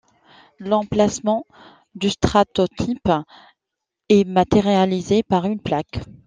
L'emplacement 0.57 1.45
du 1.93 2.09
stratotype 2.09 3.07
est 4.09 4.23
matérialisé 4.27 5.21
par 5.21 5.45
une 5.45 5.59
plaque. 5.61 5.99